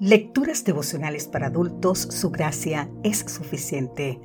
Lecturas 0.00 0.64
devocionales 0.64 1.28
para 1.28 1.46
adultos, 1.46 2.00
su 2.00 2.32
gracia 2.32 2.90
es 3.04 3.18
suficiente. 3.18 4.20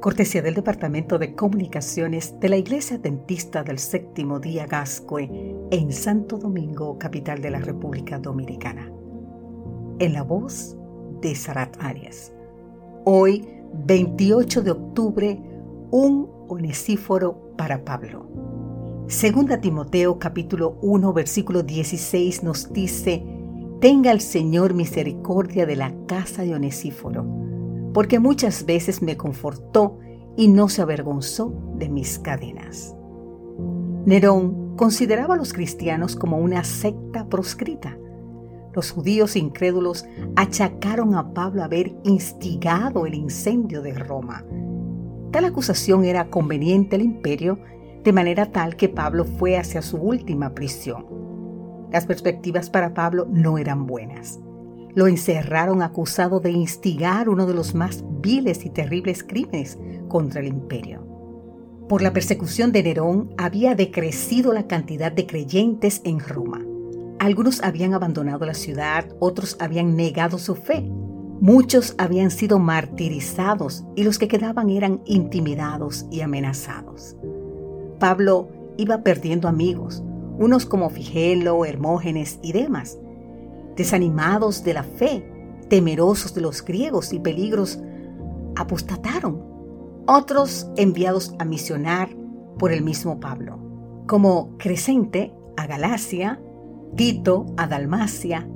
Cortesía 0.00 0.42
del 0.42 0.54
Departamento 0.54 1.20
de 1.20 1.36
Comunicaciones 1.36 2.34
de 2.40 2.48
la 2.48 2.56
Iglesia 2.56 2.98
Dentista 2.98 3.62
del 3.62 3.78
Séptimo 3.78 4.40
Día 4.40 4.66
Gascue 4.66 5.30
en 5.70 5.92
Santo 5.92 6.36
Domingo, 6.36 6.98
capital 6.98 7.40
de 7.40 7.50
la 7.50 7.60
República 7.60 8.18
Dominicana. 8.18 8.90
En 10.00 10.14
la 10.14 10.24
voz 10.24 10.76
de 11.20 11.36
Sarat 11.36 11.76
Arias. 11.78 12.32
Hoy, 13.04 13.46
28 13.86 14.62
de 14.62 14.70
octubre, 14.72 15.40
un 15.92 16.28
onesíforo 16.48 17.54
para 17.56 17.84
Pablo. 17.84 18.26
Segunda 19.06 19.60
Timoteo 19.60 20.18
capítulo 20.18 20.76
1 20.82 21.12
versículo 21.12 21.62
16 21.62 22.42
nos 22.42 22.72
dice, 22.72 23.33
Tenga 23.84 24.12
el 24.12 24.22
Señor 24.22 24.72
misericordia 24.72 25.66
de 25.66 25.76
la 25.76 25.92
casa 26.06 26.40
de 26.40 26.54
Onesíforo, 26.54 27.26
porque 27.92 28.18
muchas 28.18 28.64
veces 28.64 29.02
me 29.02 29.18
confortó 29.18 29.98
y 30.38 30.48
no 30.48 30.70
se 30.70 30.80
avergonzó 30.80 31.52
de 31.76 31.90
mis 31.90 32.18
cadenas. 32.18 32.96
Nerón 34.06 34.74
consideraba 34.76 35.34
a 35.34 35.36
los 35.36 35.52
cristianos 35.52 36.16
como 36.16 36.38
una 36.38 36.64
secta 36.64 37.28
proscrita. 37.28 37.98
Los 38.72 38.90
judíos 38.90 39.36
incrédulos 39.36 40.06
achacaron 40.34 41.14
a 41.14 41.34
Pablo 41.34 41.62
haber 41.62 41.94
instigado 42.04 43.04
el 43.04 43.12
incendio 43.12 43.82
de 43.82 43.92
Roma. 43.92 44.46
Tal 45.30 45.44
acusación 45.44 46.06
era 46.06 46.30
conveniente 46.30 46.96
al 46.96 47.02
imperio, 47.02 47.58
de 48.02 48.12
manera 48.14 48.50
tal 48.50 48.76
que 48.76 48.88
Pablo 48.88 49.26
fue 49.26 49.58
hacia 49.58 49.82
su 49.82 49.98
última 49.98 50.54
prisión 50.54 51.24
las 51.94 52.06
perspectivas 52.06 52.70
para 52.70 52.92
Pablo 52.92 53.24
no 53.30 53.56
eran 53.56 53.86
buenas. 53.86 54.40
Lo 54.96 55.06
encerraron 55.06 55.80
acusado 55.80 56.40
de 56.40 56.50
instigar 56.50 57.28
uno 57.28 57.46
de 57.46 57.54
los 57.54 57.76
más 57.76 58.02
viles 58.20 58.64
y 58.64 58.70
terribles 58.70 59.22
crímenes 59.22 59.78
contra 60.08 60.40
el 60.40 60.48
imperio. 60.48 61.06
Por 61.88 62.02
la 62.02 62.12
persecución 62.12 62.72
de 62.72 62.82
Nerón 62.82 63.32
había 63.38 63.76
decrecido 63.76 64.52
la 64.52 64.66
cantidad 64.66 65.12
de 65.12 65.24
creyentes 65.24 66.00
en 66.02 66.18
Roma. 66.18 66.62
Algunos 67.20 67.62
habían 67.62 67.94
abandonado 67.94 68.44
la 68.44 68.54
ciudad, 68.54 69.06
otros 69.20 69.56
habían 69.60 69.94
negado 69.94 70.38
su 70.38 70.56
fe. 70.56 70.90
Muchos 71.40 71.94
habían 71.96 72.32
sido 72.32 72.58
martirizados 72.58 73.84
y 73.94 74.02
los 74.02 74.18
que 74.18 74.26
quedaban 74.26 74.68
eran 74.68 75.00
intimidados 75.04 76.06
y 76.10 76.22
amenazados. 76.22 77.16
Pablo 78.00 78.48
iba 78.78 79.04
perdiendo 79.04 79.46
amigos, 79.46 80.02
unos 80.38 80.66
como 80.66 80.90
Figelo, 80.90 81.64
Hermógenes 81.64 82.38
y 82.42 82.52
demás, 82.52 82.98
desanimados 83.76 84.64
de 84.64 84.74
la 84.74 84.82
fe, 84.82 85.30
temerosos 85.68 86.34
de 86.34 86.40
los 86.40 86.64
griegos 86.64 87.12
y 87.12 87.18
peligros, 87.18 87.80
apostataron. 88.56 89.42
Otros 90.06 90.68
enviados 90.76 91.34
a 91.38 91.44
misionar 91.44 92.10
por 92.58 92.72
el 92.72 92.82
mismo 92.82 93.20
Pablo, 93.20 93.58
como 94.06 94.56
Crescente 94.58 95.32
a 95.56 95.66
Galacia, 95.66 96.40
Tito 96.94 97.46
a 97.56 97.66
Dalmacia 97.66 98.48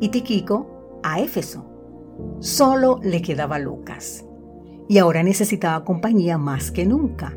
y 0.00 0.08
Tiquico 0.10 1.00
a 1.02 1.20
Éfeso. 1.20 1.66
Solo 2.38 3.00
le 3.02 3.20
quedaba 3.22 3.58
Lucas. 3.58 4.24
Y 4.88 4.98
ahora 4.98 5.22
necesitaba 5.22 5.84
compañía 5.84 6.38
más 6.38 6.70
que 6.70 6.86
nunca. 6.86 7.36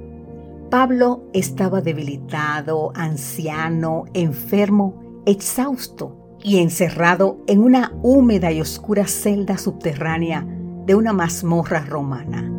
Pablo 0.69 1.23
estaba 1.31 1.79
debilitado, 1.79 2.91
anciano, 2.93 4.03
enfermo, 4.13 5.21
exhausto 5.25 6.37
y 6.43 6.57
encerrado 6.57 7.37
en 7.47 7.63
una 7.63 7.93
húmeda 8.03 8.51
y 8.51 8.59
oscura 8.59 9.07
celda 9.07 9.57
subterránea 9.57 10.45
de 10.85 10.93
una 10.93 11.13
mazmorra 11.13 11.85
romana. 11.85 12.51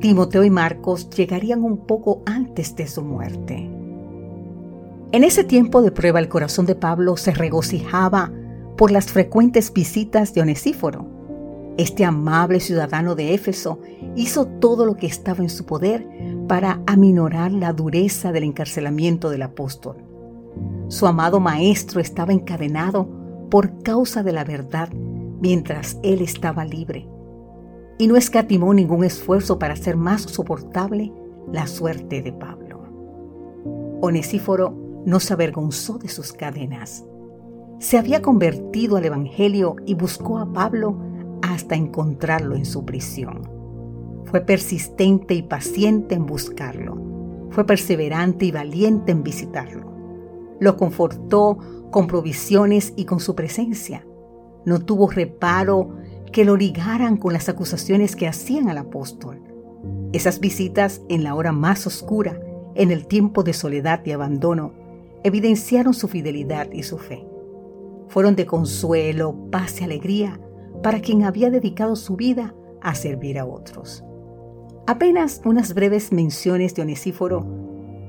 Timoteo 0.00 0.42
y 0.42 0.50
Marcos 0.50 1.08
llegarían 1.10 1.62
un 1.62 1.86
poco 1.86 2.22
antes 2.26 2.74
de 2.74 2.88
su 2.88 3.02
muerte. 3.02 3.70
En 5.12 5.22
ese 5.22 5.44
tiempo 5.44 5.82
de 5.82 5.92
prueba 5.92 6.18
el 6.18 6.28
corazón 6.28 6.66
de 6.66 6.74
Pablo 6.74 7.16
se 7.16 7.30
regocijaba 7.30 8.32
por 8.76 8.90
las 8.90 9.06
frecuentes 9.06 9.72
visitas 9.72 10.34
de 10.34 10.42
Onesíforo. 10.42 11.06
Este 11.76 12.04
amable 12.04 12.58
ciudadano 12.58 13.14
de 13.14 13.34
Éfeso 13.34 13.78
hizo 14.16 14.46
todo 14.46 14.84
lo 14.84 14.96
que 14.96 15.06
estaba 15.06 15.44
en 15.44 15.50
su 15.50 15.64
poder 15.64 16.06
para 16.48 16.82
aminorar 16.86 17.52
la 17.52 17.72
dureza 17.72 18.32
del 18.32 18.44
encarcelamiento 18.44 19.30
del 19.30 19.42
apóstol. 19.42 19.96
Su 20.88 21.06
amado 21.06 21.40
maestro 21.40 22.00
estaba 22.00 22.32
encadenado 22.32 23.08
por 23.50 23.82
causa 23.82 24.22
de 24.22 24.32
la 24.32 24.44
verdad 24.44 24.90
mientras 25.40 25.98
él 26.02 26.20
estaba 26.20 26.64
libre, 26.64 27.08
y 27.98 28.06
no 28.06 28.16
escatimó 28.16 28.74
ningún 28.74 29.04
esfuerzo 29.04 29.58
para 29.58 29.74
hacer 29.74 29.96
más 29.96 30.22
soportable 30.22 31.12
la 31.52 31.66
suerte 31.66 32.22
de 32.22 32.32
Pablo. 32.32 32.82
Onesíforo 34.00 34.74
no 35.06 35.20
se 35.20 35.32
avergonzó 35.32 35.98
de 35.98 36.08
sus 36.08 36.32
cadenas. 36.32 37.04
Se 37.78 37.98
había 37.98 38.22
convertido 38.22 38.96
al 38.96 39.04
Evangelio 39.04 39.76
y 39.86 39.94
buscó 39.94 40.38
a 40.38 40.52
Pablo 40.52 40.96
hasta 41.42 41.74
encontrarlo 41.74 42.56
en 42.56 42.64
su 42.64 42.84
prisión. 42.84 43.53
Fue 44.26 44.40
persistente 44.40 45.34
y 45.34 45.42
paciente 45.42 46.14
en 46.14 46.26
buscarlo. 46.26 46.98
Fue 47.50 47.64
perseverante 47.64 48.46
y 48.46 48.50
valiente 48.50 49.12
en 49.12 49.22
visitarlo. 49.22 49.92
Lo 50.60 50.76
confortó 50.76 51.58
con 51.90 52.06
provisiones 52.06 52.92
y 52.96 53.04
con 53.04 53.20
su 53.20 53.34
presencia. 53.34 54.06
No 54.64 54.80
tuvo 54.80 55.08
reparo 55.08 55.96
que 56.32 56.44
lo 56.44 56.56
ligaran 56.56 57.16
con 57.16 57.32
las 57.32 57.48
acusaciones 57.48 58.16
que 58.16 58.26
hacían 58.26 58.68
al 58.68 58.78
apóstol. 58.78 59.40
Esas 60.12 60.40
visitas 60.40 61.02
en 61.08 61.22
la 61.22 61.34
hora 61.34 61.52
más 61.52 61.86
oscura, 61.86 62.40
en 62.74 62.90
el 62.90 63.06
tiempo 63.06 63.42
de 63.44 63.52
soledad 63.52 64.00
y 64.04 64.12
abandono, 64.12 64.72
evidenciaron 65.22 65.94
su 65.94 66.08
fidelidad 66.08 66.72
y 66.72 66.82
su 66.82 66.98
fe. 66.98 67.24
Fueron 68.08 68.36
de 68.36 68.46
consuelo, 68.46 69.36
paz 69.50 69.80
y 69.80 69.84
alegría 69.84 70.40
para 70.82 71.00
quien 71.00 71.24
había 71.24 71.50
dedicado 71.50 71.96
su 71.96 72.16
vida 72.16 72.54
a 72.80 72.94
servir 72.94 73.38
a 73.38 73.46
otros. 73.46 74.04
Apenas 74.86 75.40
unas 75.46 75.72
breves 75.72 76.12
menciones 76.12 76.74
de 76.74 76.82
Onesíforo, 76.82 77.46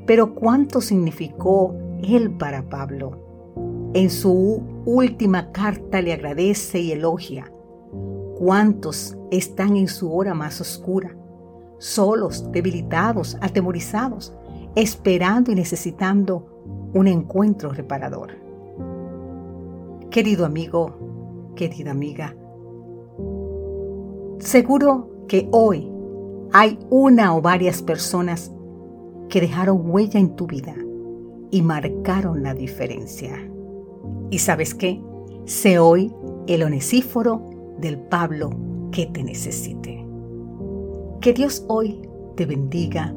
pero 0.06 0.36
cuánto 0.36 0.82
significó 0.82 1.74
él 2.04 2.32
para 2.32 2.64
Pablo. 2.64 3.92
En 3.94 4.10
su 4.10 4.62
última 4.86 5.54
carta 5.54 6.02
le 6.02 6.12
agradece 6.12 6.82
y 6.82 6.92
elogia. 6.92 7.50
¿Cuántos 8.38 9.18
están 9.32 9.78
en 9.78 9.88
su 9.88 10.14
hora 10.14 10.34
más 10.34 10.60
oscura, 10.60 11.16
solos, 11.78 12.52
debilitados, 12.52 13.38
atemorizados, 13.40 14.36
esperando 14.76 15.54
y 15.54 15.56
necesitando 15.56 16.92
un 16.94 17.08
encuentro 17.08 17.70
reparador? 17.72 18.32
Querido 20.12 20.46
amigo, 20.46 21.54
querida 21.56 21.92
amiga, 21.92 22.36
seguro 24.40 25.10
que 25.30 25.48
hoy 25.54 25.95
hay 26.58 26.80
una 26.90 27.36
o 27.36 27.42
varias 27.42 27.82
personas 27.82 28.50
que 29.28 29.42
dejaron 29.42 29.82
huella 29.92 30.22
en 30.22 30.38
tu 30.38 30.48
vida 30.48 30.74
y 31.52 31.62
marcaron 31.62 32.44
la 32.44 32.54
diferencia. 32.54 33.36
¿Y 34.30 34.40
sabes 34.40 34.74
qué? 34.74 35.04
Sé 35.44 35.80
hoy 35.80 36.16
el 36.48 36.64
onesíforo 36.64 37.44
del 37.80 38.00
Pablo 38.00 38.52
que 38.94 39.06
te 39.08 39.22
necesite. 39.22 40.08
Que 41.20 41.34
Dios 41.34 41.66
hoy 41.68 42.02
te 42.38 42.46
bendiga 42.46 43.14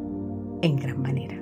en 0.62 0.74
gran 0.74 1.00
manera. 1.00 1.40